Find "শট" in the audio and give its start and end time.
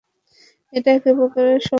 1.57-1.69